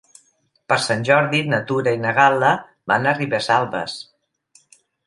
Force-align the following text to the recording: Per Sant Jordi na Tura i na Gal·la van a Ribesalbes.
Per 0.71 0.77
Sant 0.85 1.05
Jordi 1.09 1.43
na 1.51 1.59
Tura 1.73 1.95
i 1.99 2.01
na 2.07 2.15
Gal·la 2.21 2.51
van 2.93 3.07
a 3.13 3.17
Ribesalbes. 3.21 4.01